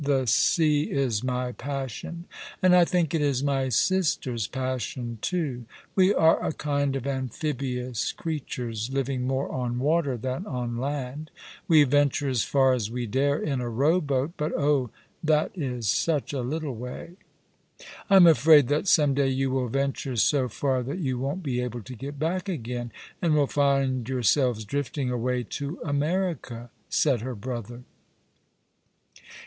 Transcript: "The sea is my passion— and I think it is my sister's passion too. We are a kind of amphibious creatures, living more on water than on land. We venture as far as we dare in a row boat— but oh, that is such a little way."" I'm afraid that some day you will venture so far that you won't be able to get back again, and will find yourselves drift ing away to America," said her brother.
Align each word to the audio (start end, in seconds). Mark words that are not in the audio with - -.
"The 0.01 0.25
sea 0.25 0.89
is 0.89 1.23
my 1.23 1.51
passion— 1.51 2.25
and 2.63 2.75
I 2.75 2.85
think 2.85 3.13
it 3.13 3.21
is 3.21 3.43
my 3.43 3.69
sister's 3.69 4.47
passion 4.47 5.19
too. 5.21 5.65
We 5.95 6.11
are 6.11 6.43
a 6.43 6.53
kind 6.53 6.95
of 6.95 7.05
amphibious 7.05 8.11
creatures, 8.11 8.89
living 8.91 9.27
more 9.27 9.51
on 9.51 9.77
water 9.77 10.17
than 10.17 10.47
on 10.47 10.77
land. 10.79 11.29
We 11.67 11.83
venture 11.83 12.27
as 12.29 12.43
far 12.43 12.73
as 12.73 12.89
we 12.89 13.05
dare 13.05 13.37
in 13.37 13.61
a 13.61 13.69
row 13.69 14.01
boat— 14.01 14.31
but 14.37 14.51
oh, 14.53 14.89
that 15.23 15.51
is 15.55 15.87
such 15.87 16.33
a 16.33 16.41
little 16.41 16.73
way."" 16.75 17.11
I'm 18.09 18.25
afraid 18.25 18.69
that 18.69 18.87
some 18.87 19.13
day 19.13 19.27
you 19.29 19.51
will 19.51 19.67
venture 19.67 20.15
so 20.15 20.49
far 20.49 20.81
that 20.81 20.97
you 20.97 21.19
won't 21.19 21.43
be 21.43 21.61
able 21.61 21.83
to 21.83 21.95
get 21.95 22.17
back 22.17 22.49
again, 22.49 22.91
and 23.21 23.35
will 23.35 23.45
find 23.45 24.09
yourselves 24.09 24.65
drift 24.65 24.97
ing 24.97 25.11
away 25.11 25.43
to 25.51 25.79
America," 25.85 26.71
said 26.89 27.21
her 27.21 27.35
brother. 27.35 27.83